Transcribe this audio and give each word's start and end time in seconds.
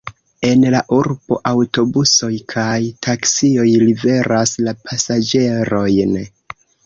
En 0.47 0.63
la 0.75 0.79
urbo 0.99 1.35
aŭtobusoj 1.49 2.29
kaj 2.55 2.79
taksioj 3.07 3.67
liveras 3.83 4.55
la 4.69 4.75
pasaĝerojn. 4.89 6.19